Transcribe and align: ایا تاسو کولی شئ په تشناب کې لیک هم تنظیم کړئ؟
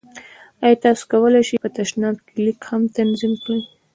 ایا 0.63 0.77
تاسو 0.85 1.03
کولی 1.11 1.41
شئ 1.47 1.55
په 1.63 1.69
تشناب 1.77 2.15
کې 2.25 2.35
لیک 2.45 2.59
هم 2.69 2.81
تنظیم 2.97 3.33
کړئ؟ 3.43 3.61